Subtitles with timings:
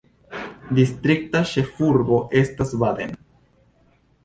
[0.79, 3.17] Distrikta ĉefurbo estas Baden.